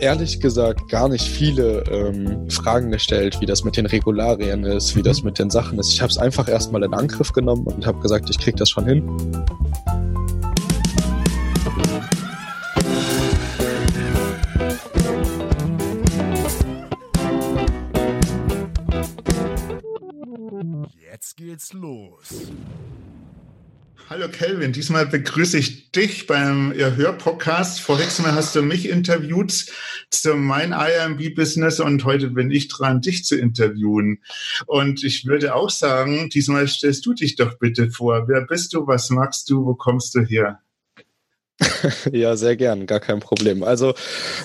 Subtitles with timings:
[0.00, 5.02] Ehrlich gesagt gar nicht viele ähm, Fragen gestellt, wie das mit den Regularien ist, wie
[5.02, 5.92] das mit den Sachen ist.
[5.92, 8.86] Ich habe es einfach erstmal in Angriff genommen und habe gesagt, ich krieg das schon
[8.86, 9.20] hin.
[24.30, 27.80] Kelvin, diesmal begrüße ich dich beim Hörpodcast.
[27.80, 29.66] Voriges Mal hast du mich interviewt
[30.10, 34.22] zu mein IMB-Business und heute bin ich dran, dich zu interviewen.
[34.66, 38.28] Und ich würde auch sagen, diesmal stellst du dich doch bitte vor.
[38.28, 38.86] Wer bist du?
[38.86, 39.66] Was magst du?
[39.66, 40.60] Wo kommst du her?
[42.12, 43.62] ja, sehr gern, gar kein Problem.
[43.62, 43.94] Also,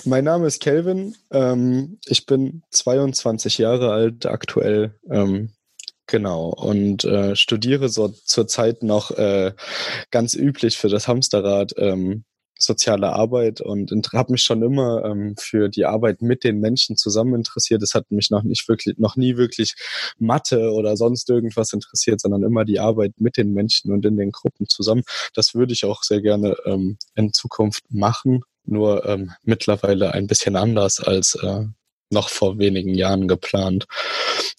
[0.04, 1.16] mein Name ist Kelvin.
[1.30, 4.94] Ähm, ich bin 22 Jahre alt aktuell.
[5.10, 5.50] Ähm,
[6.08, 9.52] Genau, und äh, studiere so zurzeit noch äh,
[10.12, 12.24] ganz üblich für das Hamsterrad ähm,
[12.58, 17.34] soziale Arbeit und habe mich schon immer ähm, für die Arbeit mit den Menschen zusammen
[17.34, 17.82] interessiert.
[17.82, 19.74] Es hat mich noch nicht wirklich, noch nie wirklich
[20.18, 24.30] Mathe oder sonst irgendwas interessiert, sondern immer die Arbeit mit den Menschen und in den
[24.30, 25.02] Gruppen zusammen.
[25.34, 30.56] Das würde ich auch sehr gerne ähm, in Zukunft machen, nur ähm, mittlerweile ein bisschen
[30.56, 31.64] anders als äh,
[32.10, 33.86] noch vor wenigen Jahren geplant.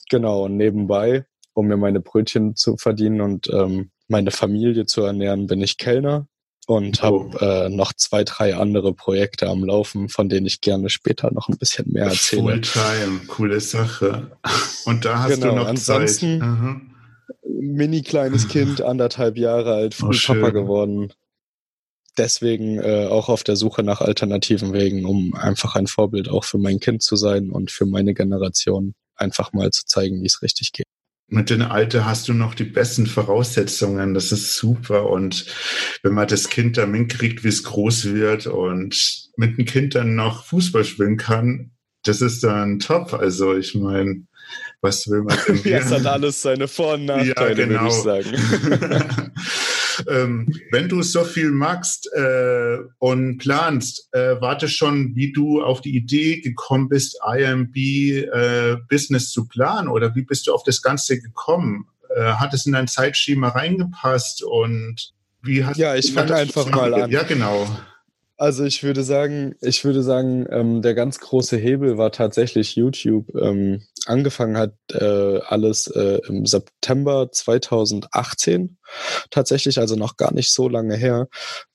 [0.09, 1.25] Genau, und nebenbei
[1.57, 6.27] um mir meine Brötchen zu verdienen und ähm, meine Familie zu ernähren, bin ich Kellner
[6.67, 7.31] und oh.
[7.33, 11.49] habe äh, noch zwei, drei andere Projekte am Laufen, von denen ich gerne später noch
[11.49, 12.43] ein bisschen mehr erzähle.
[12.43, 14.37] Fulltime, coole Sache.
[14.85, 16.47] Und da hast genau, du noch ansonsten Zeit.
[16.47, 16.91] Mhm.
[17.59, 21.11] Mini kleines Kind, anderthalb Jahre alt, früh oh, Papa geworden.
[22.19, 26.59] Deswegen äh, auch auf der Suche nach alternativen Wegen, um einfach ein Vorbild auch für
[26.59, 30.71] mein Kind zu sein und für meine Generation einfach mal zu zeigen, wie es richtig
[30.71, 30.85] geht
[31.29, 34.13] mit dem Alter hast du noch die besten Voraussetzungen.
[34.13, 35.09] Das ist super.
[35.09, 35.45] Und
[36.01, 40.15] wenn man das Kind dann mitkriegt, wie es groß wird und mit dem Kind dann
[40.15, 41.71] noch Fußball spielen kann,
[42.03, 43.13] das ist dann top.
[43.13, 44.23] Also ich meine,
[44.81, 45.61] was will man denn?
[45.65, 48.03] Ja, es hat alles seine Vor- und Nachteile, ja, genau.
[48.03, 49.31] würde ich sagen.
[50.07, 55.81] ähm, wenn du so viel magst äh, und planst, äh, warte schon, wie du auf
[55.81, 60.81] die Idee gekommen bist, IMB äh, Business zu planen oder wie bist du auf das
[60.81, 61.87] Ganze gekommen?
[62.15, 66.93] Äh, hat es in dein Zeitschema reingepasst und wie hast Ja, ich fange einfach mal
[66.93, 67.11] an.
[67.11, 67.67] Ja, genau.
[68.39, 73.33] Also ich würde sagen, ich würde sagen, ähm, der ganz große Hebel war tatsächlich YouTube.
[73.35, 78.77] Ähm, angefangen hat äh, alles äh, im September 2018,
[79.31, 81.27] tatsächlich also noch gar nicht so lange her.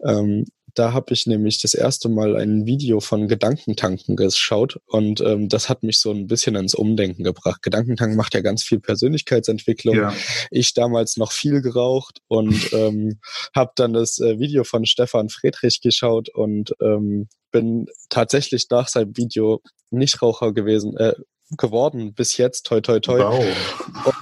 [0.05, 5.49] Ähm, da habe ich nämlich das erste Mal ein Video von Gedankentanken geschaut und ähm,
[5.49, 7.63] das hat mich so ein bisschen ins Umdenken gebracht.
[7.63, 9.97] Gedankentanken macht ja ganz viel Persönlichkeitsentwicklung.
[9.97, 10.15] Ja.
[10.51, 13.21] Ich damals noch viel geraucht und ähm,
[13.55, 19.17] habe dann das äh, Video von Stefan Friedrich geschaut und ähm, bin tatsächlich nach seinem
[19.17, 21.15] Video Nichtraucher gewesen, äh,
[21.59, 23.21] geworden bis jetzt, toi toi toi.
[23.21, 24.15] Wow.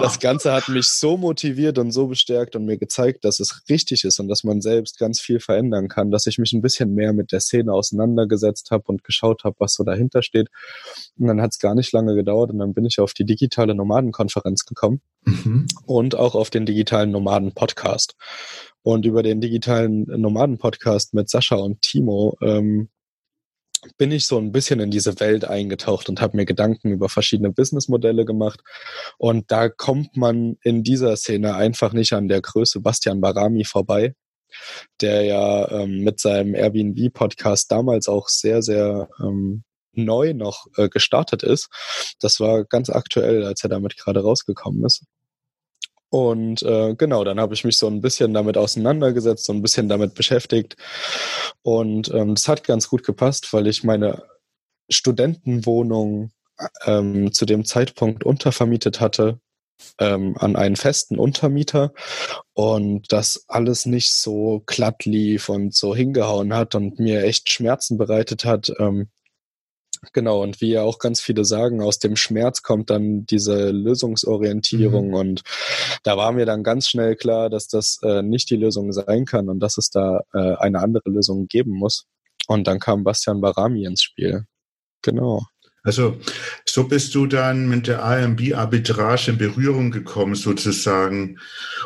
[0.00, 4.04] Das Ganze hat mich so motiviert und so bestärkt und mir gezeigt, dass es richtig
[4.04, 7.12] ist und dass man selbst ganz viel verändern kann, dass ich mich ein bisschen mehr
[7.12, 10.48] mit der Szene auseinandergesetzt habe und geschaut habe, was so dahinter steht.
[11.18, 13.74] Und dann hat es gar nicht lange gedauert und dann bin ich auf die digitale
[13.74, 15.66] Nomadenkonferenz gekommen mhm.
[15.86, 18.16] und auch auf den digitalen Nomaden-Podcast.
[18.84, 22.88] Und über den digitalen Nomaden-Podcast mit Sascha und Timo ähm,
[23.96, 27.50] bin ich so ein bisschen in diese Welt eingetaucht und habe mir Gedanken über verschiedene
[27.50, 28.60] Businessmodelle gemacht.
[29.18, 34.14] Und da kommt man in dieser Szene einfach nicht an der Größe Bastian Barami vorbei,
[35.00, 39.64] der ja ähm, mit seinem Airbnb-Podcast damals auch sehr, sehr ähm,
[39.94, 41.68] neu noch äh, gestartet ist.
[42.20, 45.04] Das war ganz aktuell, als er damit gerade rausgekommen ist.
[46.12, 49.88] Und äh, genau, dann habe ich mich so ein bisschen damit auseinandergesetzt, so ein bisschen
[49.88, 50.76] damit beschäftigt.
[51.62, 54.22] Und ähm, das hat ganz gut gepasst, weil ich meine
[54.90, 56.30] Studentenwohnung
[56.84, 59.40] ähm, zu dem Zeitpunkt untervermietet hatte
[59.98, 61.94] ähm, an einen festen Untermieter
[62.52, 67.96] und das alles nicht so glatt lief und so hingehauen hat und mir echt Schmerzen
[67.96, 68.70] bereitet hat.
[68.78, 69.08] Ähm,
[70.12, 75.08] Genau, und wie ja auch ganz viele sagen, aus dem Schmerz kommt dann diese Lösungsorientierung
[75.08, 75.14] mhm.
[75.14, 75.42] und
[76.02, 79.48] da war mir dann ganz schnell klar, dass das äh, nicht die Lösung sein kann
[79.48, 82.06] und dass es da äh, eine andere Lösung geben muss.
[82.48, 84.44] Und dann kam Bastian Barami ins Spiel.
[85.02, 85.42] Genau.
[85.84, 86.16] Also
[86.64, 91.38] so bist du dann mit der AMB-Arbitrage in Berührung gekommen, sozusagen.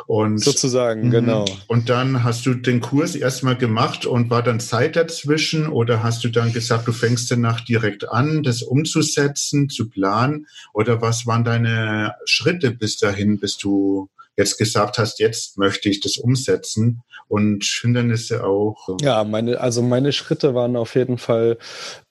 [0.05, 1.45] Und, sozusagen, genau.
[1.67, 6.23] Und dann hast du den Kurs erstmal gemacht und war dann Zeit dazwischen oder hast
[6.23, 10.45] du dann gesagt, du fängst danach direkt an, das umzusetzen, zu planen?
[10.73, 15.99] Oder was waren deine Schritte bis dahin, bis du jetzt gesagt hast, jetzt möchte ich
[15.99, 18.89] das umsetzen und Hindernisse auch?
[19.01, 21.57] Ja, meine, also meine Schritte waren auf jeden Fall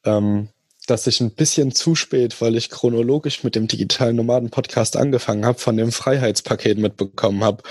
[0.05, 0.49] ähm,
[0.87, 5.59] dass ich ein bisschen zu spät, weil ich chronologisch mit dem digitalen Nomaden-Podcast angefangen habe,
[5.59, 7.62] von dem Freiheitspaket mitbekommen habe.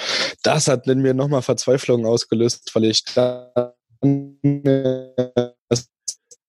[0.44, 3.74] Das hat in mir nochmal Verzweiflung ausgelöst, weil ich dann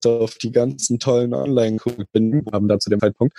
[0.09, 3.37] auf die ganzen tollen Online-Kurse bin, haben da zu dem Zeitpunkt.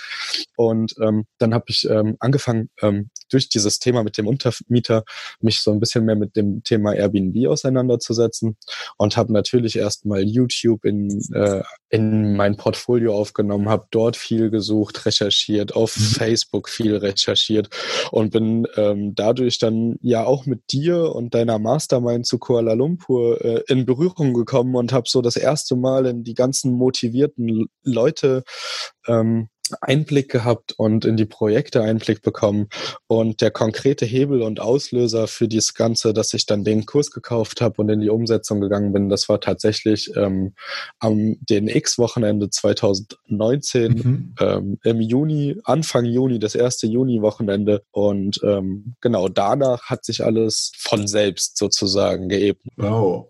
[0.57, 5.05] Und ähm, dann habe ich ähm, angefangen, ähm, durch dieses Thema mit dem Untermieter
[5.41, 8.57] mich so ein bisschen mehr mit dem Thema Airbnb auseinanderzusetzen
[8.97, 15.07] und habe natürlich erstmal YouTube in, äh, in mein Portfolio aufgenommen, habe dort viel gesucht,
[15.07, 16.03] recherchiert, auf mhm.
[16.03, 17.69] Facebook viel recherchiert
[18.11, 23.45] und bin ähm, dadurch dann ja auch mit dir und deiner Mastermind zu Kuala Lumpur
[23.45, 28.43] äh, in Berührung gekommen und habe so das erste Mal in die ganzen motivierten Leute
[29.07, 29.49] ähm,
[29.83, 32.69] Einblick gehabt und in die Projekte Einblick bekommen.
[33.07, 37.61] Und der konkrete Hebel und Auslöser für dieses Ganze, dass ich dann den Kurs gekauft
[37.61, 40.55] habe und in die Umsetzung gegangen bin, das war tatsächlich ähm,
[41.01, 44.35] am DNX-Wochenende 2019 mhm.
[44.41, 47.83] ähm, im Juni, Anfang Juni, das erste Juni-Wochenende.
[47.91, 52.73] Und ähm, genau danach hat sich alles von selbst sozusagen geebnet.
[52.79, 53.27] Wow.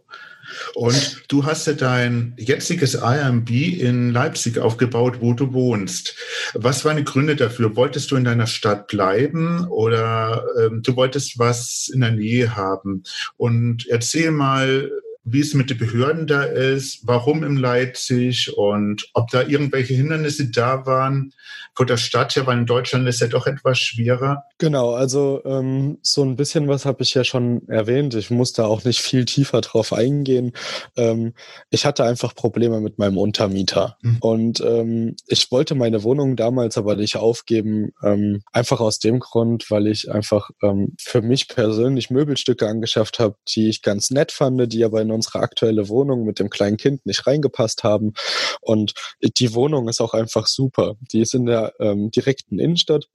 [0.75, 6.15] Und du hast ja dein jetziges IMB in Leipzig aufgebaut, wo du wohnst.
[6.55, 7.77] Was waren die Gründe dafür?
[7.77, 13.03] Wolltest du in deiner Stadt bleiben oder ähm, du wolltest was in der Nähe haben?
[13.37, 14.91] Und erzähl mal,
[15.33, 20.51] wie es mit den Behörden da ist, warum in Leipzig und ob da irgendwelche Hindernisse
[20.51, 21.33] da waren
[21.79, 24.43] vor der Stadt ja, weil in Deutschland ist ja doch etwas schwerer.
[24.59, 28.15] Genau, also ähm, so ein bisschen was habe ich ja schon erwähnt.
[28.15, 30.53] Ich muss da auch nicht viel tiefer drauf eingehen.
[30.97, 31.35] Ähm,
[31.71, 34.17] ich hatte einfach Probleme mit meinem Untermieter mhm.
[34.21, 39.71] und ähm, ich wollte meine Wohnung damals aber nicht aufgeben, ähm, einfach aus dem Grund,
[39.71, 44.73] weil ich einfach ähm, für mich persönlich Möbelstücke angeschafft habe, die ich ganz nett fand,
[44.73, 48.13] die aber in unsere aktuelle Wohnung mit dem kleinen Kind nicht reingepasst haben.
[48.61, 50.95] Und die Wohnung ist auch einfach super.
[51.13, 53.09] Die ist in der ähm, direkten Innenstadt.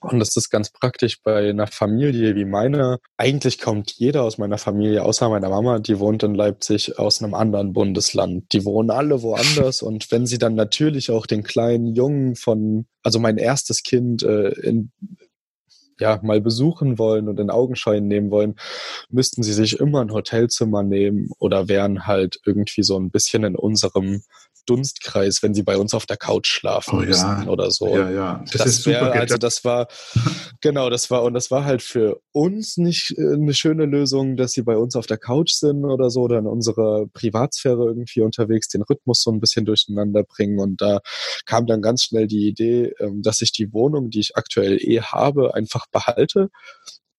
[0.00, 2.98] Und das ist ganz praktisch bei einer Familie wie meiner.
[3.18, 7.34] Eigentlich kommt jeder aus meiner Familie, außer meiner Mama, die wohnt in Leipzig, aus einem
[7.34, 8.50] anderen Bundesland.
[8.52, 9.82] Die wohnen alle woanders.
[9.82, 14.48] Und wenn sie dann natürlich auch den kleinen Jungen von, also mein erstes Kind äh,
[14.62, 14.90] in,
[16.00, 18.56] ja, mal besuchen wollen und in Augenschein nehmen wollen,
[19.10, 23.56] müssten sie sich immer ein Hotelzimmer nehmen oder wären halt irgendwie so ein bisschen in
[23.56, 24.22] unserem
[24.66, 27.46] Dunstkreis, wenn sie bei uns auf der Couch schlafen oh, müssen ja.
[27.48, 27.88] oder so.
[27.88, 28.44] Ja, ja.
[28.52, 29.12] Das, das ist super.
[29.12, 29.88] Wär, also das war,
[30.60, 34.52] genau, das war, und das war halt für uns nicht äh, eine schöne Lösung, dass
[34.52, 38.68] sie bei uns auf der Couch sind oder so, oder in unserer Privatsphäre irgendwie unterwegs
[38.68, 40.60] den Rhythmus so ein bisschen durcheinander bringen.
[40.60, 41.00] Und da
[41.46, 45.00] kam dann ganz schnell die Idee, ähm, dass ich die Wohnung, die ich aktuell eh
[45.00, 46.50] habe, einfach behalte,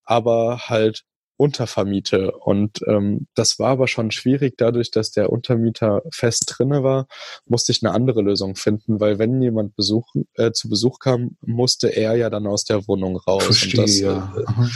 [0.04, 1.04] aber halt
[1.42, 2.32] untervermiete.
[2.34, 7.08] Und ähm, das war aber schon schwierig, dadurch, dass der Untermieter fest drinne war,
[7.46, 11.88] musste ich eine andere Lösung finden, weil wenn jemand Besuch, äh, zu Besuch kam, musste
[11.88, 13.44] er ja dann aus der Wohnung raus.
[13.44, 14.34] Verstehe, und das, ja.
[14.38, 14.68] äh,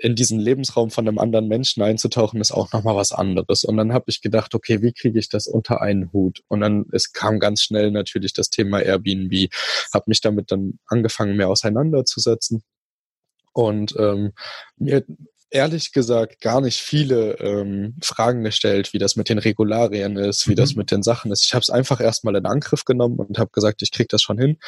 [0.00, 3.62] in diesen Lebensraum von einem anderen Menschen einzutauchen, ist auch nochmal was anderes.
[3.62, 6.42] Und dann habe ich gedacht, okay, wie kriege ich das unter einen Hut?
[6.48, 9.52] Und dann es kam ganz schnell natürlich das Thema Airbnb,
[9.94, 12.64] habe mich damit dann angefangen, mehr auseinanderzusetzen
[13.52, 14.32] und ähm,
[14.76, 15.04] mir
[15.50, 20.52] ehrlich gesagt gar nicht viele ähm, Fragen gestellt, wie das mit den Regularien ist, wie
[20.52, 20.56] mhm.
[20.56, 21.44] das mit den Sachen ist.
[21.44, 24.38] Ich habe es einfach erstmal in Angriff genommen und habe gesagt, ich krieg das schon
[24.38, 24.58] hin.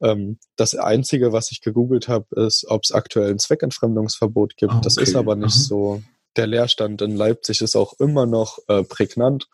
[0.00, 4.72] Ähm, das Einzige, was ich gegoogelt habe, ist, ob es aktuell ein Zweckentfremdungsverbot gibt.
[4.72, 4.80] Okay.
[4.82, 5.62] Das ist aber nicht mhm.
[5.62, 6.02] so.
[6.36, 9.48] Der Leerstand in Leipzig ist auch immer noch äh, prägnant.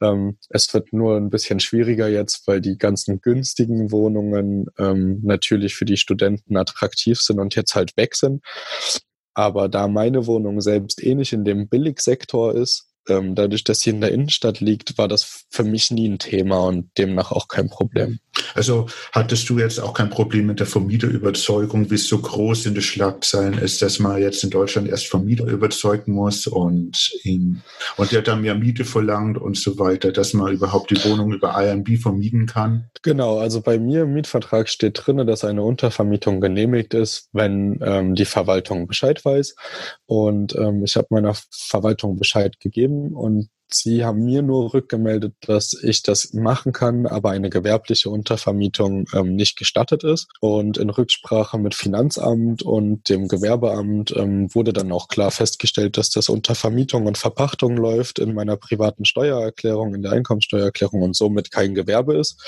[0.00, 5.74] Ähm, es wird nur ein bisschen schwieriger jetzt, weil die ganzen günstigen Wohnungen ähm, natürlich
[5.74, 8.42] für die Studenten attraktiv sind und jetzt halt weg sind.
[9.34, 14.00] Aber da meine Wohnung selbst nicht in dem Billigsektor ist, ähm, dadurch, dass sie in
[14.00, 18.18] der Innenstadt liegt, war das für mich nie ein Thema und demnach auch kein Problem.
[18.54, 22.74] Also hattest du jetzt auch kein Problem mit der Vermieterüberzeugung, wie es so groß in
[22.74, 27.62] den Schlagzeilen ist, dass man jetzt in Deutschland erst Vermieter überzeugen muss und ihn,
[27.96, 31.54] und der dann mehr Miete verlangt und so weiter, dass man überhaupt die Wohnung über
[31.54, 32.88] Airbnb vermieten kann?
[33.02, 38.14] Genau, also bei mir im Mietvertrag steht drin, dass eine Untervermietung genehmigt ist, wenn ähm,
[38.14, 39.54] die Verwaltung Bescheid weiß.
[40.06, 45.72] Und ähm, ich habe meiner Verwaltung Bescheid gegeben und Sie haben mir nur rückgemeldet, dass
[45.82, 50.28] ich das machen kann, aber eine gewerbliche Untervermietung ähm, nicht gestattet ist.
[50.40, 56.10] Und in Rücksprache mit Finanzamt und dem Gewerbeamt ähm, wurde dann auch klar festgestellt, dass
[56.10, 61.50] das unter Vermietung und Verpachtung läuft in meiner privaten Steuererklärung, in der Einkommensteuererklärung und somit
[61.50, 62.40] kein Gewerbe ist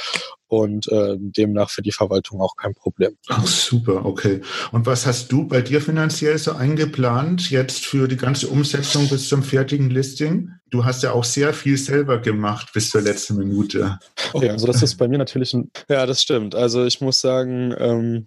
[0.49, 3.17] und äh, demnach für die Verwaltung auch kein Problem.
[3.29, 4.41] Ach, super, okay.
[4.73, 9.29] Und was hast du bei dir finanziell so eingeplant jetzt für die ganze Umsetzung bis
[9.29, 10.53] zum fertigen Listing?
[10.71, 13.99] Du hast ja auch sehr viel selber gemacht bis zur letzten Minute.
[14.33, 16.57] Okay, also das ist bei mir natürlich ein, ja, das stimmt.
[16.57, 18.27] Also ich muss sagen, ähm,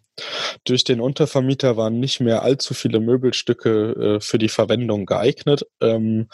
[0.63, 5.65] durch den Untervermieter waren nicht mehr allzu viele Möbelstücke äh, für die Verwendung geeignet.
[5.81, 6.29] Ähm,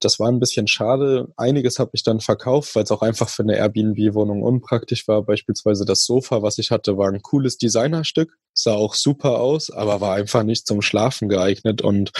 [0.00, 1.28] das war ein bisschen schade.
[1.36, 5.21] Einiges habe ich dann verkauft, weil es auch einfach für eine Airbnb-Wohnung unpraktisch war.
[5.22, 10.00] Beispielsweise das Sofa, was ich hatte, war ein cooles Designerstück sah auch super aus, aber
[10.00, 11.82] war einfach nicht zum Schlafen geeignet.
[11.82, 12.12] Und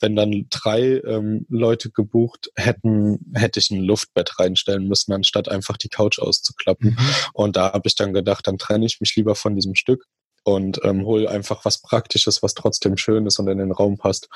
[0.00, 5.76] wenn dann drei ähm, Leute gebucht hätten, hätte ich ein Luftbett reinstellen müssen, anstatt einfach
[5.76, 6.90] die Couch auszuklappen.
[6.90, 7.10] Mhm.
[7.32, 10.04] Und da habe ich dann gedacht, dann trenne ich mich lieber von diesem Stück
[10.44, 14.28] und ähm, hol einfach was Praktisches, was trotzdem schön ist und in den Raum passt.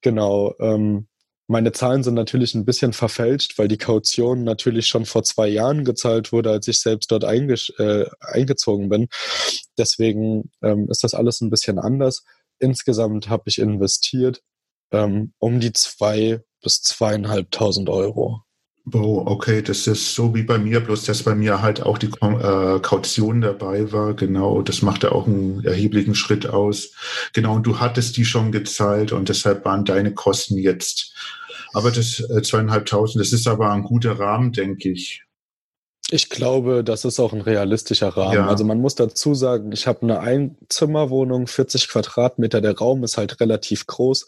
[0.00, 0.54] Genau.
[0.60, 1.08] Ähm,
[1.50, 5.84] meine Zahlen sind natürlich ein bisschen verfälscht, weil die Kaution natürlich schon vor zwei Jahren
[5.84, 9.08] gezahlt wurde, als ich selbst dort äh, eingezogen bin.
[9.76, 12.22] Deswegen ähm, ist das alles ein bisschen anders.
[12.60, 14.42] Insgesamt habe ich investiert
[14.92, 18.44] ähm, um die zwei bis zweieinhalbtausend Euro.
[18.92, 22.06] Oh, okay, das ist so wie bei mir, bloß dass bei mir halt auch die
[22.20, 24.14] äh, Kaution dabei war.
[24.14, 26.92] Genau, das machte auch einen erheblichen Schritt aus.
[27.32, 31.12] Genau, und du hattest die schon gezahlt und deshalb waren deine Kosten jetzt.
[31.72, 35.24] Aber das äh, zweieinhalbtausend, das ist aber ein guter Rahmen, denke ich.
[36.12, 38.34] Ich glaube, das ist auch ein realistischer Rahmen.
[38.34, 38.48] Ja.
[38.48, 43.38] Also man muss dazu sagen, ich habe eine Einzimmerwohnung, 40 Quadratmeter, der Raum ist halt
[43.38, 44.26] relativ groß.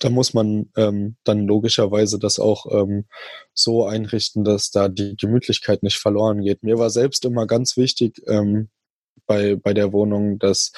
[0.00, 3.04] Da muss man ähm, dann logischerweise das auch ähm,
[3.52, 6.62] so einrichten, dass da die Gemütlichkeit nicht verloren geht.
[6.62, 8.70] Mir war selbst immer ganz wichtig ähm,
[9.26, 10.72] bei, bei der Wohnung, dass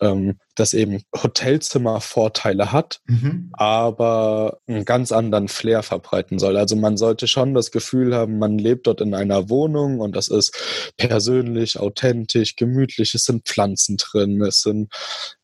[0.00, 3.50] ähm, das eben Hotelzimmer Vorteile hat, mhm.
[3.52, 6.56] aber einen ganz anderen Flair verbreiten soll.
[6.56, 10.28] Also man sollte schon das Gefühl haben, man lebt dort in einer Wohnung und das
[10.28, 13.14] ist persönlich, authentisch, gemütlich.
[13.14, 14.92] Es sind Pflanzen drin, es sind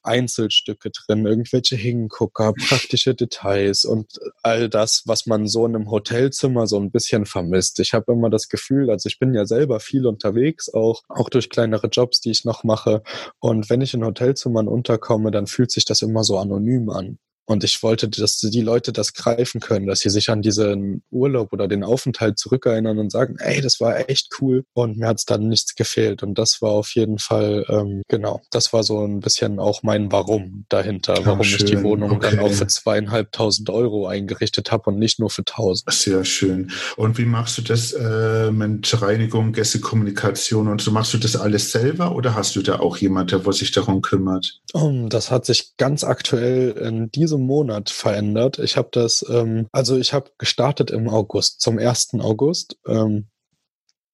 [0.02, 6.66] Einzelstücke drin, irgendwelche Hingucker, praktische Details und all das, was man so in einem Hotelzimmer
[6.66, 7.80] so ein bisschen vermisst.
[7.80, 11.50] Ich habe immer das Gefühl, also ich bin ja selber viel unterwegs, auch, auch durch
[11.50, 13.02] kleinere Jobs, die ich noch mache.
[13.38, 17.18] Und wenn ich in Hotelzimmern unter komme, dann fühlt sich das immer so anonym an.
[17.50, 21.52] Und ich wollte, dass die Leute das greifen können, dass sie sich an diesen Urlaub
[21.52, 25.24] oder den Aufenthalt zurückerinnern und sagen, ey, das war echt cool und mir hat es
[25.24, 26.22] dann nichts gefehlt.
[26.22, 30.12] Und das war auf jeden Fall, ähm, genau, das war so ein bisschen auch mein
[30.12, 31.66] Warum dahinter, warum schön.
[31.66, 32.36] ich die Wohnung okay.
[32.36, 35.92] dann auch für zweieinhalbtausend Euro eingerichtet habe und nicht nur für tausend.
[35.92, 36.70] Sehr schön.
[36.96, 40.92] Und wie machst du das äh, mit Reinigung, Gästekommunikation und so?
[40.92, 44.60] Machst du das alles selber oder hast du da auch jemand, der sich darum kümmert?
[44.72, 48.58] Um, das hat sich ganz aktuell in diesem Monat verändert.
[48.58, 52.14] Ich habe das, ähm, also ich habe gestartet im August, zum 1.
[52.20, 52.78] August.
[52.86, 53.28] Ähm,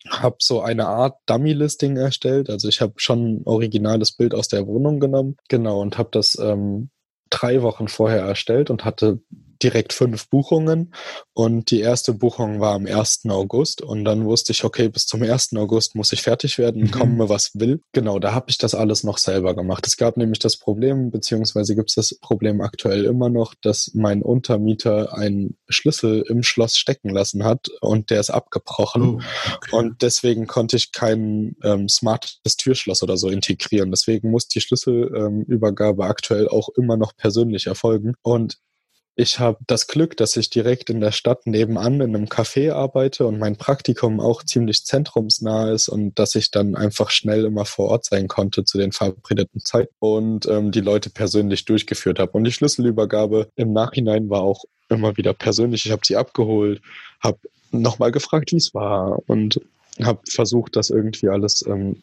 [0.09, 2.51] habe so eine Art Dummy-Listing erstellt.
[2.51, 5.37] Also ich habe schon ein originales Bild aus der Wohnung genommen.
[5.49, 6.91] Genau, und habe das ähm,
[7.31, 9.21] drei Wochen vorher erstellt und hatte
[9.63, 10.93] direkt fünf Buchungen
[11.33, 13.27] und die erste Buchung war am 1.
[13.29, 15.55] August und dann wusste ich, okay, bis zum 1.
[15.57, 16.91] August muss ich fertig werden, mhm.
[16.91, 17.81] komme was will.
[17.93, 19.87] Genau, da habe ich das alles noch selber gemacht.
[19.87, 24.23] Es gab nämlich das Problem, beziehungsweise gibt es das Problem aktuell immer noch, dass mein
[24.23, 29.21] Untermieter einen Schlüssel im Schloss stecken lassen hat und der ist abgebrochen oh,
[29.55, 29.77] okay.
[29.77, 33.91] und deswegen konnte ich kein ähm, smartes Türschloss oder so integrieren.
[33.91, 38.59] Deswegen muss die Schlüsselübergabe ähm, aktuell auch immer noch persönlich erfolgen und
[39.19, 43.27] ich habe das Glück, dass ich direkt in der Stadt nebenan in einem Café arbeite
[43.27, 47.89] und mein Praktikum auch ziemlich zentrumsnah ist und dass ich dann einfach schnell immer vor
[47.89, 52.33] Ort sein konnte zu den verabredeten Zeiten und ähm, die Leute persönlich durchgeführt habe.
[52.33, 55.87] Und die Schlüsselübergabe im Nachhinein war auch immer wieder persönlich.
[55.87, 56.83] Ich habe sie abgeholt,
[57.21, 57.39] habe
[57.71, 59.63] nochmal gefragt, wie es war und
[60.03, 62.03] habe versucht, das irgendwie alles ähm,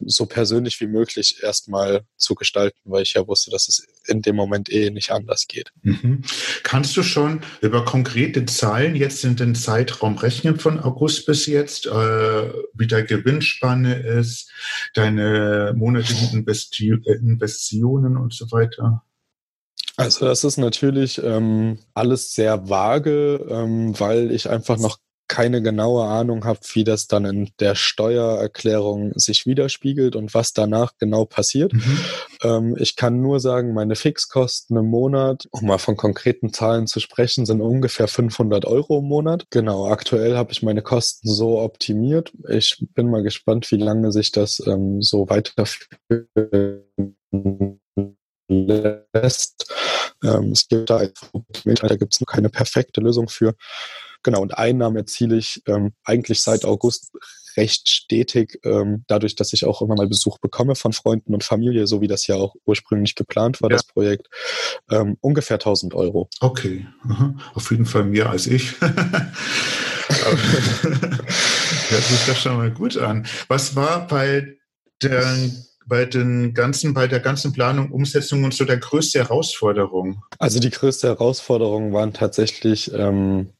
[0.00, 4.36] so persönlich wie möglich erstmal zu gestalten, weil ich ja wusste, dass es in dem
[4.36, 5.72] Moment eh nicht anders geht.
[5.82, 6.22] Mhm.
[6.62, 11.86] Kannst du schon über konkrete Zahlen jetzt in den Zeitraum rechnen von August bis jetzt,
[11.86, 11.90] äh,
[12.74, 14.50] wie der Gewinnspanne ist,
[14.94, 19.02] deine monatlichen Investi Investitionen und so weiter?
[19.96, 26.04] Also das ist natürlich ähm, alles sehr vage, ähm, weil ich einfach noch keine genaue
[26.04, 31.72] Ahnung habe, wie das dann in der Steuererklärung sich widerspiegelt und was danach genau passiert.
[31.72, 31.98] Mhm.
[32.42, 37.00] Ähm, ich kann nur sagen, meine Fixkosten im Monat, um mal von konkreten Zahlen zu
[37.00, 39.44] sprechen, sind ungefähr 500 Euro im Monat.
[39.50, 42.32] Genau, aktuell habe ich meine Kosten so optimiert.
[42.48, 46.28] Ich bin mal gespannt, wie lange sich das ähm, so weiterführen
[48.48, 49.72] lässt.
[50.24, 51.02] Ähm, es gibt da,
[51.64, 53.54] da gibt es noch keine perfekte Lösung für.
[54.22, 57.10] Genau, und Einnahmen erziele ich ähm, eigentlich seit August
[57.58, 61.86] recht stetig, ähm, dadurch, dass ich auch immer mal Besuch bekomme von Freunden und Familie,
[61.86, 63.76] so wie das ja auch ursprünglich geplant war, ja.
[63.76, 64.28] das Projekt,
[64.90, 66.30] ähm, ungefähr 1000 Euro.
[66.40, 67.34] Okay, Aha.
[67.54, 68.74] auf jeden Fall mehr als ich.
[68.80, 69.34] Hört
[72.04, 73.26] sich das schon mal gut an.
[73.48, 74.56] Was war bei
[75.02, 75.36] der,
[75.86, 80.22] bei den ganzen, bei der ganzen Planung, Umsetzung und so der größte Herausforderung?
[80.38, 83.50] Also die größte Herausforderung waren tatsächlich ähm,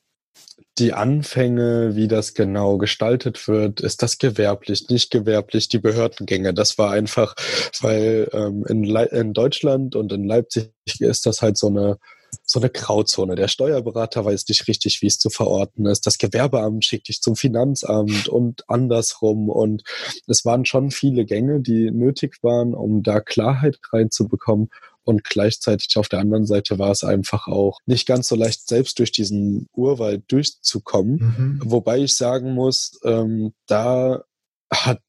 [0.78, 6.54] die Anfänge, wie das genau gestaltet wird, ist das gewerblich, nicht gewerblich, die Behördengänge.
[6.54, 7.34] Das war einfach,
[7.80, 10.70] weil ähm, in, in Deutschland und in Leipzig
[11.00, 11.98] ist das halt so eine
[12.44, 13.34] so eine Grauzone.
[13.36, 16.06] Der Steuerberater weiß nicht richtig, wie es zu verorten ist.
[16.06, 19.48] Das Gewerbeamt schickt dich zum Finanzamt und andersrum.
[19.48, 19.82] Und
[20.26, 24.68] es waren schon viele Gänge, die nötig waren, um da Klarheit reinzubekommen.
[25.08, 28.98] Und gleichzeitig auf der anderen Seite war es einfach auch nicht ganz so leicht, selbst
[28.98, 31.14] durch diesen Urwald durchzukommen.
[31.16, 31.62] Mhm.
[31.64, 34.22] Wobei ich sagen muss, ähm, da
[34.70, 35.00] hat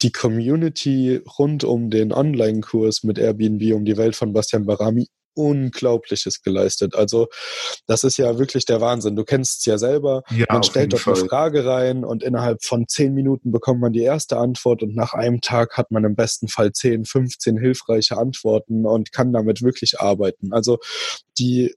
[0.00, 6.42] die Community rund um den Online-Kurs mit Airbnb um die Welt von Bastian Barami Unglaubliches
[6.42, 6.94] geleistet.
[6.94, 7.28] Also
[7.86, 9.16] das ist ja wirklich der Wahnsinn.
[9.16, 10.22] Du kennst es ja selber.
[10.30, 14.02] Ja, man stellt dort eine Frage rein und innerhalb von zehn Minuten bekommt man die
[14.02, 18.86] erste Antwort und nach einem Tag hat man im besten Fall 10, 15 hilfreiche Antworten
[18.86, 20.52] und kann damit wirklich arbeiten.
[20.52, 20.78] Also
[21.38, 21.74] die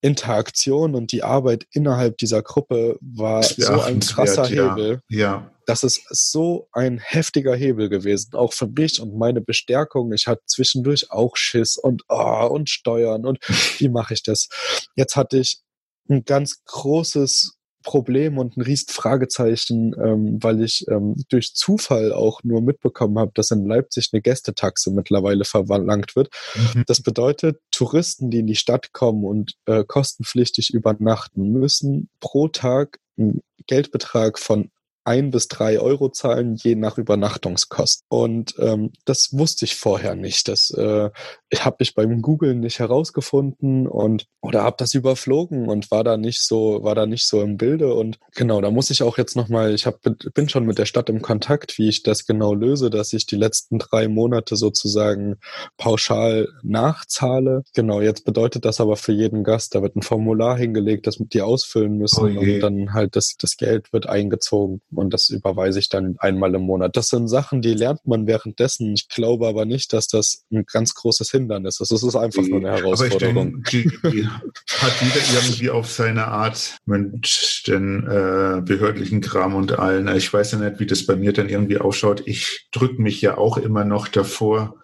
[0.00, 5.02] Interaktion und die Arbeit innerhalb dieser Gruppe war so ein krasser Hebel.
[5.08, 5.18] Ja.
[5.18, 5.50] ja.
[5.66, 10.12] Das ist so ein heftiger Hebel gewesen, auch für mich und meine Bestärkung.
[10.12, 13.38] Ich hatte zwischendurch auch Schiss und oh, und Steuern und
[13.78, 14.48] wie mache ich das?
[14.96, 15.60] Jetzt hatte ich
[16.08, 22.42] ein ganz großes Problem und ein riesen Fragezeichen, ähm, weil ich ähm, durch Zufall auch
[22.44, 26.28] nur mitbekommen habe, dass in Leipzig eine Gästetaxe mittlerweile verlangt wird.
[26.74, 26.84] Mhm.
[26.86, 32.98] Das bedeutet, Touristen, die in die Stadt kommen und äh, kostenpflichtig übernachten, müssen pro Tag
[33.18, 34.70] einen Geldbetrag von
[35.10, 38.06] ein bis drei Euro zahlen, je nach Übernachtungskosten.
[38.08, 40.46] Und ähm, das wusste ich vorher nicht.
[40.46, 41.10] Das äh,
[41.58, 46.40] habe ich beim Googlen nicht herausgefunden und oder habe das überflogen und war da nicht
[46.40, 49.48] so war da nicht so im Bilde und genau da muss ich auch jetzt noch
[49.48, 50.00] mal ich hab,
[50.34, 53.36] bin schon mit der Stadt im Kontakt wie ich das genau löse dass ich die
[53.36, 55.36] letzten drei Monate sozusagen
[55.76, 61.06] pauschal nachzahle genau jetzt bedeutet das aber für jeden Gast da wird ein Formular hingelegt
[61.06, 65.28] das die ausfüllen müssen oh und dann halt das das Geld wird eingezogen und das
[65.28, 69.48] überweise ich dann einmal im Monat das sind Sachen die lernt man währenddessen ich glaube
[69.48, 71.76] aber nicht dass das ein ganz großes Hindernis.
[71.78, 73.36] Das ist einfach nur eine Herausforderung.
[73.38, 79.20] Aber ich denke, die, die hat jeder irgendwie auf seine Art mit den äh, behördlichen
[79.20, 80.08] Kram und allen.
[80.16, 82.22] Ich weiß ja nicht, wie das bei mir dann irgendwie ausschaut.
[82.26, 84.76] Ich drücke mich ja auch immer noch davor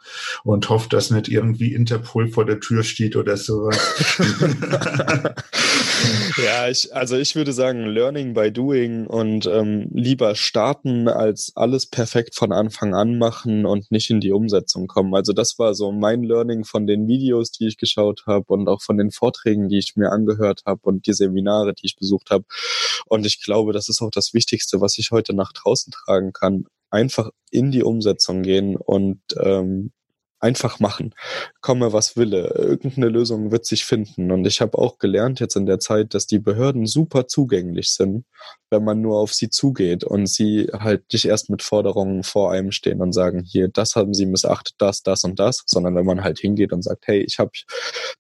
[0.45, 3.79] und hoffe, dass nicht irgendwie Interpol vor der Tür steht oder sowas.
[6.45, 11.87] ja, ich, also ich würde sagen, Learning by Doing und ähm, lieber starten als alles
[11.87, 15.15] perfekt von Anfang an machen und nicht in die Umsetzung kommen.
[15.15, 18.83] Also das war so mein Learning von den Videos, die ich geschaut habe und auch
[18.83, 22.45] von den Vorträgen, die ich mir angehört habe und die Seminare, die ich besucht habe.
[23.07, 26.65] Und ich glaube, das ist auch das Wichtigste, was ich heute nach draußen tragen kann.
[26.91, 29.93] Einfach in die Umsetzung gehen und ähm,
[30.47, 31.13] einfach machen.
[31.61, 32.55] Komme, was wille.
[32.55, 34.31] Irgendeine Lösung wird sich finden.
[34.31, 38.25] Und ich habe auch gelernt jetzt in der Zeit, dass die Behörden super zugänglich sind,
[38.71, 42.71] wenn man nur auf sie zugeht und sie halt nicht erst mit Forderungen vor einem
[42.71, 46.23] stehen und sagen, hier, das haben sie missachtet, das, das und das, sondern wenn man
[46.23, 47.51] halt hingeht und sagt, hey, ich habe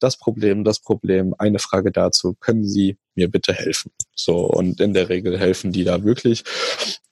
[0.00, 3.90] das Problem, das Problem, eine Frage dazu, können Sie mir bitte helfen?
[4.14, 6.44] So, und in der Regel helfen die da wirklich.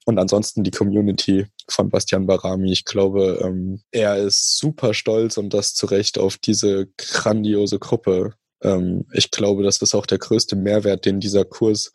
[0.05, 2.71] Und ansonsten die Community von Bastian Barami.
[2.73, 8.35] Ich glaube, ähm, er ist super stolz und das zu Recht auf diese grandiose Gruppe.
[8.63, 11.93] Ähm, ich glaube, das ist auch der größte Mehrwert, den dieser Kurs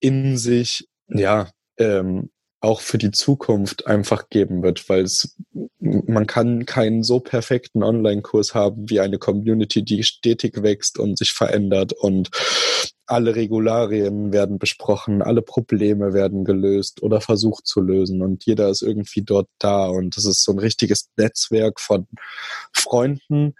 [0.00, 5.36] in sich, ja, ähm, auch für die Zukunft einfach geben wird, weil es
[5.78, 11.32] man kann keinen so perfekten Online-Kurs haben wie eine Community, die stetig wächst und sich
[11.32, 12.30] verändert und
[13.06, 18.82] alle Regularien werden besprochen, alle Probleme werden gelöst oder versucht zu lösen und jeder ist
[18.82, 22.06] irgendwie dort da und es ist so ein richtiges Netzwerk von
[22.72, 23.54] Freunden,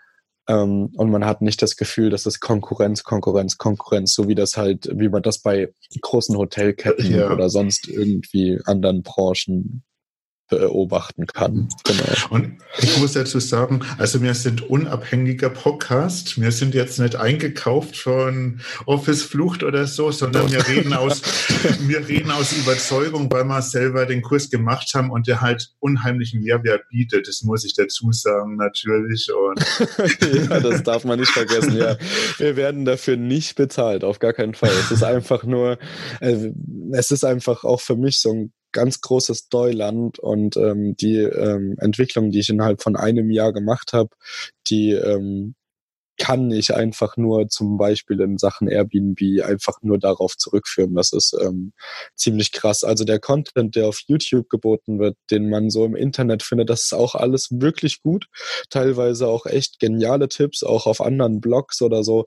[0.51, 4.57] ähm, und man hat nicht das Gefühl, dass es Konkurrenz, Konkurrenz, Konkurrenz, so wie das
[4.57, 7.33] halt, wie man das bei großen Hotelketten ja.
[7.33, 9.85] oder sonst irgendwie anderen Branchen
[10.51, 11.69] beobachten kann.
[11.85, 12.05] Genau.
[12.31, 16.41] Und ich muss dazu sagen, also wir sind unabhängiger Podcast.
[16.41, 21.23] Wir sind jetzt nicht eingekauft von Office Flucht oder so, sondern wir reden aus,
[21.81, 26.43] wir reden aus Überzeugung, weil wir selber den Kurs gemacht haben und der halt unheimlichen
[26.43, 27.29] Mehrwert bietet.
[27.29, 29.31] Das muss ich dazu sagen, natürlich.
[29.33, 29.61] Und
[30.51, 31.77] ja, das darf man nicht vergessen.
[31.77, 31.97] Ja,
[32.39, 34.73] wir werden dafür nicht bezahlt, auf gar keinen Fall.
[34.81, 35.79] Es ist einfach nur,
[36.21, 36.51] äh,
[36.93, 41.77] es ist einfach auch für mich so ein ganz großes Neuland und ähm, die ähm,
[41.79, 44.11] Entwicklung, die ich innerhalb von einem Jahr gemacht habe,
[44.69, 45.55] die ähm,
[46.21, 50.95] kann ich einfach nur zum Beispiel in Sachen Airbnb einfach nur darauf zurückführen.
[50.95, 51.73] Das ist ähm,
[52.15, 52.85] ziemlich krass.
[52.85, 56.83] Also der Content, der auf YouTube geboten wird, den man so im Internet findet, das
[56.83, 58.27] ist auch alles wirklich gut.
[58.69, 62.27] Teilweise auch echt geniale Tipps, auch auf anderen Blogs oder so.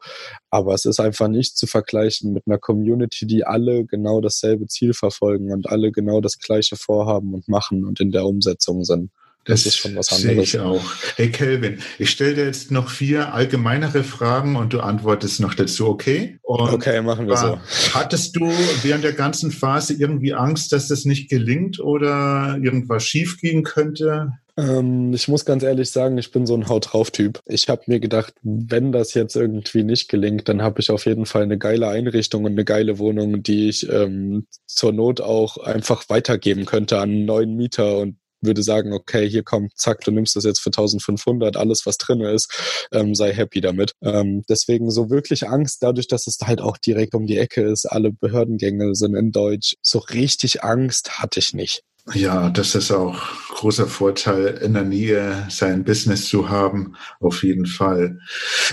[0.49, 4.93] Aber es ist einfach nicht zu vergleichen mit einer Community, die alle genau dasselbe Ziel
[4.93, 9.11] verfolgen und alle genau das gleiche vorhaben und machen und in der Umsetzung sind.
[9.45, 10.33] Das, das ist schon was anderes.
[10.35, 10.83] Sehe ich auch.
[11.15, 15.87] Hey Kelvin, ich stelle dir jetzt noch vier allgemeinere Fragen und du antwortest noch dazu,
[15.87, 16.37] okay?
[16.43, 17.59] Und okay, machen wir so.
[17.93, 18.51] Hattest du
[18.83, 24.33] während der ganzen Phase irgendwie Angst, dass das nicht gelingt oder irgendwas schiefgehen könnte?
[24.55, 27.39] Ähm, ich muss ganz ehrlich sagen, ich bin so ein Haut drauf Typ.
[27.45, 31.25] Ich habe mir gedacht, wenn das jetzt irgendwie nicht gelingt, dann habe ich auf jeden
[31.25, 36.07] Fall eine geile Einrichtung und eine geile Wohnung, die ich ähm, zur Not auch einfach
[36.09, 40.35] weitergeben könnte an einen neuen Mieter und würde sagen, okay, hier kommt, zack, du nimmst
[40.35, 43.93] das jetzt für 1500, alles was drin ist, ähm, sei happy damit.
[44.01, 47.85] Ähm, deswegen so wirklich Angst, dadurch, dass es halt auch direkt um die Ecke ist,
[47.85, 51.83] alle Behördengänge sind in Deutsch, so richtig Angst hatte ich nicht.
[52.13, 53.17] Ja, das ist auch
[53.49, 58.19] großer Vorteil, in der Nähe sein Business zu haben, auf jeden Fall.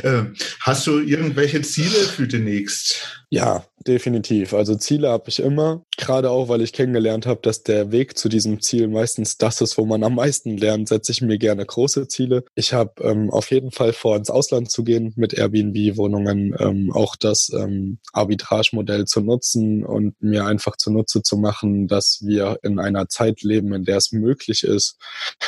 [0.02, 0.24] Äh,
[0.60, 3.19] hast du irgendwelche Ziele für demnächst?
[3.32, 4.52] Ja, definitiv.
[4.54, 8.28] Also Ziele habe ich immer, gerade auch, weil ich kennengelernt habe, dass der Weg zu
[8.28, 12.08] diesem Ziel meistens das ist, wo man am meisten lernt, setze ich mir gerne große
[12.08, 12.42] Ziele.
[12.56, 17.14] Ich habe ähm, auf jeden Fall vor, ins Ausland zu gehen mit Airbnb-Wohnungen, ähm, auch
[17.14, 23.08] das ähm, Arbitrage-Modell zu nutzen und mir einfach zunutze zu machen, dass wir in einer
[23.08, 24.98] Zeit leben, in der es möglich ist,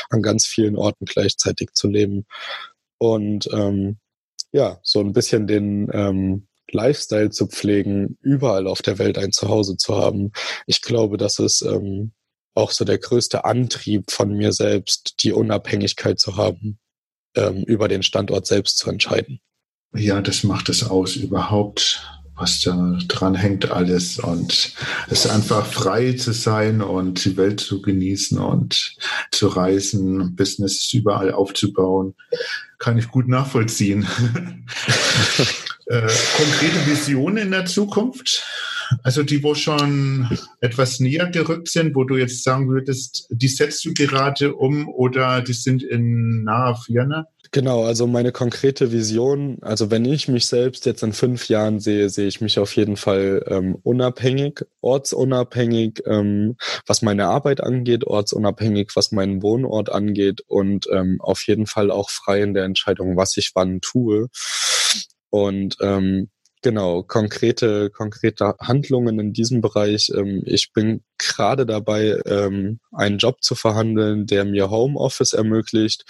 [0.08, 2.26] an ganz vielen Orten gleichzeitig zu leben.
[2.98, 3.98] Und ähm,
[4.52, 9.76] ja, so ein bisschen den ähm, Lifestyle zu pflegen, überall auf der Welt ein Zuhause
[9.76, 10.32] zu haben.
[10.66, 12.12] Ich glaube, das ist ähm,
[12.54, 16.78] auch so der größte Antrieb von mir selbst, die Unabhängigkeit zu haben,
[17.34, 19.40] ähm, über den Standort selbst zu entscheiden.
[19.94, 22.02] Ja, das macht es aus, überhaupt,
[22.34, 24.74] was da dran hängt alles und
[25.08, 28.96] es einfach frei zu sein und die Welt zu genießen und
[29.30, 32.14] zu reisen, Business überall aufzubauen,
[32.78, 34.06] kann ich gut nachvollziehen.
[35.86, 38.44] Äh, konkrete Visionen in der Zukunft?
[39.02, 40.28] Also die, wo schon
[40.60, 45.40] etwas näher gerückt sind, wo du jetzt sagen würdest, die setzt du gerade um oder
[45.40, 47.26] die sind in naher Ferne?
[47.54, 52.08] Genau, also meine konkrete Vision, also wenn ich mich selbst jetzt in fünf Jahren sehe,
[52.08, 58.92] sehe ich mich auf jeden Fall ähm, unabhängig, ortsunabhängig, ähm, was meine Arbeit angeht, ortsunabhängig,
[58.94, 63.36] was meinen Wohnort angeht und ähm, auf jeden Fall auch frei in der Entscheidung, was
[63.36, 64.28] ich wann tue.
[65.32, 66.28] Und ähm,
[66.60, 70.12] genau, konkrete, konkrete Handlungen in diesem Bereich.
[70.14, 76.04] Ähm, ich bin gerade dabei, ähm, einen Job zu verhandeln, der mir Homeoffice ermöglicht.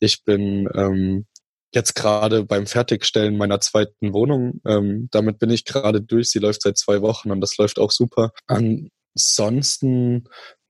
[0.00, 1.26] Ich bin ähm,
[1.74, 4.62] jetzt gerade beim Fertigstellen meiner zweiten Wohnung.
[4.66, 6.30] Ähm, damit bin ich gerade durch.
[6.30, 8.32] Sie läuft seit zwei Wochen und das läuft auch super.
[8.46, 10.24] Ansonsten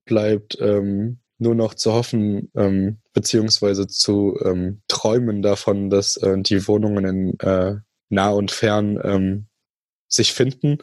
[0.05, 6.67] bleibt ähm, nur noch zu hoffen, ähm, beziehungsweise zu ähm, träumen davon, dass äh, die
[6.67, 7.77] Wohnungen in äh,
[8.12, 9.46] nah und fern ähm,
[10.09, 10.79] sich finden.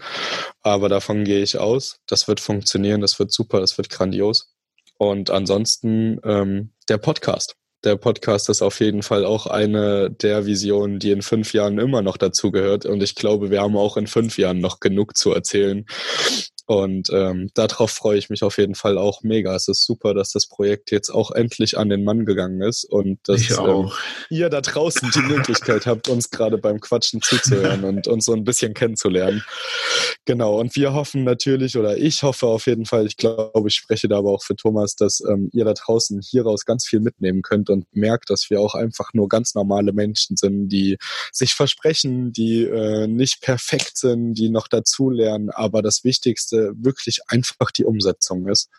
[0.62, 2.00] Aber davon gehe ich aus.
[2.08, 4.54] Das wird funktionieren, das wird super, das wird grandios.
[4.98, 7.56] Und ansonsten ähm, der Podcast.
[7.86, 12.02] Der Podcast ist auf jeden Fall auch eine der Visionen, die in fünf Jahren immer
[12.02, 12.86] noch dazu gehört.
[12.86, 15.86] Und ich glaube, wir haben auch in fünf Jahren noch genug zu erzählen.
[16.70, 19.56] Und ähm, darauf freue ich mich auf jeden Fall auch mega.
[19.56, 23.18] Es ist super, dass das Projekt jetzt auch endlich an den Mann gegangen ist und
[23.28, 23.90] dass ähm,
[24.30, 28.44] ihr da draußen die Möglichkeit habt, uns gerade beim Quatschen zuzuhören und uns so ein
[28.44, 29.44] bisschen kennenzulernen.
[30.26, 30.60] Genau.
[30.60, 34.20] Und wir hoffen natürlich, oder ich hoffe auf jeden Fall, ich glaube, ich spreche da
[34.20, 37.88] aber auch für Thomas, dass ähm, ihr da draußen hieraus ganz viel mitnehmen könnt und
[37.94, 40.98] merkt, dass wir auch einfach nur ganz normale Menschen sind, die
[41.32, 47.72] sich versprechen, die äh, nicht perfekt sind, die noch dazulernen, aber das Wichtigste wirklich einfach
[47.72, 48.70] die Umsetzung ist.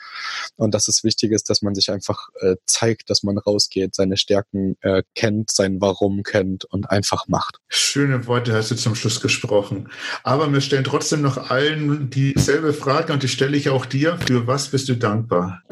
[0.57, 4.17] Und dass es wichtig ist, dass man sich einfach äh, zeigt, dass man rausgeht, seine
[4.17, 7.59] Stärken äh, kennt, sein Warum kennt und einfach macht.
[7.69, 9.89] Schöne Worte hast du zum Schluss gesprochen.
[10.23, 14.19] Aber wir stellen trotzdem noch allen dieselbe Frage und die stelle ich auch dir.
[14.27, 15.63] Für was bist du dankbar?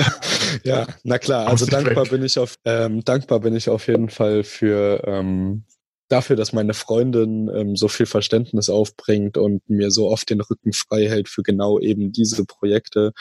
[0.64, 1.46] ja, na klar.
[1.46, 5.64] Also dankbar bin ich auf ähm, dankbar bin ich auf jeden Fall für ähm,
[6.10, 10.72] dafür, dass meine Freundin ähm, so viel Verständnis aufbringt und mir so oft den Rücken
[10.72, 13.12] frei hält für genau eben diese Projekte.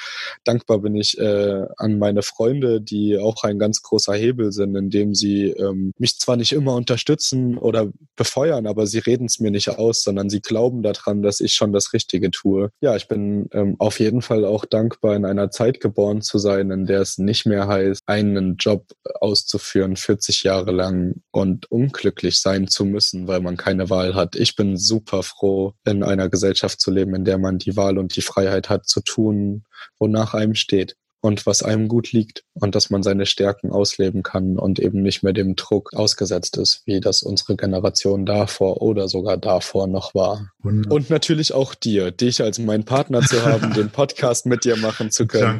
[0.44, 5.14] Dankbar bin ich äh, an meine Freunde, die auch ein ganz großer Hebel sind, indem
[5.14, 9.70] sie ähm, mich zwar nicht immer unterstützen oder befeuern, aber sie reden es mir nicht
[9.70, 12.72] aus, sondern sie glauben daran, dass ich schon das Richtige tue.
[12.82, 16.72] Ja, ich bin ähm, auf jeden Fall auch dankbar, in einer Zeit geboren zu sein,
[16.72, 18.86] in der es nicht mehr heißt, einen Job
[19.20, 24.38] auszuführen, 40 Jahre lang und unglücklich sein zu zu müssen, weil man keine Wahl hat.
[24.38, 28.16] Ich bin super froh, in einer Gesellschaft zu leben, in der man die Wahl und
[28.16, 29.66] die Freiheit hat, zu tun,
[30.00, 34.58] wonach einem steht und was einem gut liegt und dass man seine Stärken ausleben kann
[34.58, 39.36] und eben nicht mehr dem Druck ausgesetzt ist, wie das unsere Generation davor oder sogar
[39.36, 40.50] davor noch war.
[40.60, 40.96] Wunderbar.
[40.96, 45.12] Und natürlich auch dir, dich als meinen Partner zu haben, den Podcast mit dir machen
[45.12, 45.60] zu können.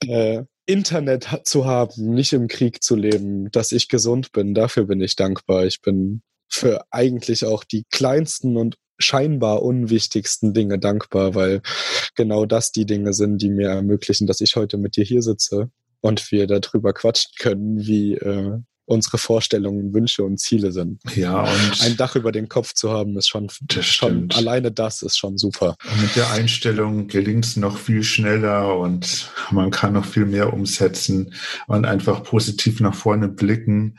[0.00, 0.12] Danke.
[0.12, 5.00] Äh, Internet zu haben, nicht im Krieg zu leben, dass ich gesund bin, dafür bin
[5.00, 5.64] ich dankbar.
[5.64, 11.62] Ich bin für eigentlich auch die kleinsten und scheinbar unwichtigsten Dinge dankbar, weil
[12.16, 15.70] genau das die Dinge sind, die mir ermöglichen, dass ich heute mit dir hier sitze
[16.00, 18.58] und wir darüber quatschen können, wie äh,
[18.88, 21.00] unsere Vorstellungen, Wünsche und Ziele sind.
[21.14, 25.02] Ja, und ein Dach über den Kopf zu haben, ist schon, das schon alleine das
[25.02, 25.76] ist schon super.
[25.90, 30.52] Und mit der Einstellung gelingt es noch viel schneller und man kann noch viel mehr
[30.54, 31.34] umsetzen
[31.66, 33.98] und einfach positiv nach vorne blicken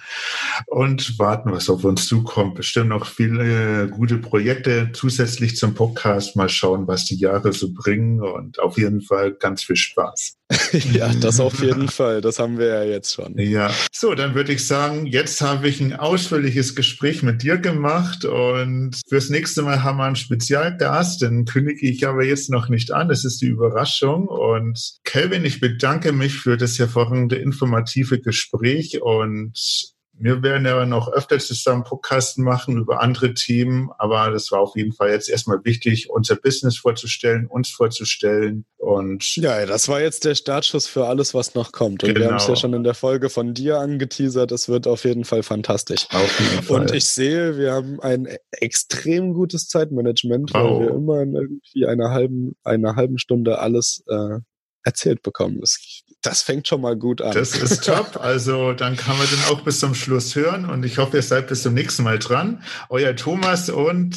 [0.65, 2.55] und warten, was auf uns zukommt.
[2.55, 6.35] Bestimmt noch viele gute Projekte zusätzlich zum Podcast.
[6.35, 10.39] Mal schauen, was die Jahre so bringen und auf jeden Fall ganz viel Spaß.
[10.93, 12.21] ja, das auf jeden Fall.
[12.21, 13.37] Das haben wir ja jetzt schon.
[13.37, 17.57] Ja, so, dann würde ich sagen, sagen, jetzt habe ich ein ausführliches Gespräch mit dir
[17.57, 22.69] gemacht und fürs nächste Mal haben wir einen Spezialgast, den kündige ich aber jetzt noch
[22.69, 23.09] nicht an.
[23.09, 24.29] Das ist die Überraschung.
[24.29, 31.11] Und Kelvin, ich bedanke mich für das hervorragende informative Gespräch und wir werden ja noch
[31.11, 35.63] öfter zusammen Podcasten machen über andere Themen, aber das war auf jeden Fall jetzt erstmal
[35.63, 41.33] wichtig, unser Business vorzustellen, uns vorzustellen und ja, das war jetzt der Startschuss für alles,
[41.33, 42.01] was noch kommt.
[42.03, 42.19] Und genau.
[42.19, 44.53] wir haben es ja schon in der Folge von dir angeteasert.
[44.53, 46.07] Es wird auf jeden Fall fantastisch.
[46.11, 46.81] Auf jeden Fall.
[46.81, 50.79] Und ich sehe, wir haben ein extrem gutes Zeitmanagement, weil oh.
[50.79, 54.39] wir immer in irgendwie einer halben, einer halben Stunde alles äh,
[54.83, 55.59] erzählt bekommen.
[55.59, 55.79] Das,
[56.21, 57.33] das fängt schon mal gut an.
[57.33, 58.17] Das ist top.
[58.17, 61.47] Also dann kann man den auch bis zum Schluss hören und ich hoffe, ihr seid
[61.47, 62.63] bis zum nächsten Mal dran.
[62.89, 64.15] Euer Thomas und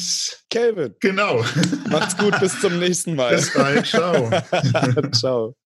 [0.49, 0.95] Kelvin.
[0.99, 1.43] Genau.
[1.89, 3.35] Macht's gut, bis zum nächsten Mal.
[3.35, 3.85] Bis bald.
[3.85, 4.29] Ciao.
[5.11, 5.55] Ciao.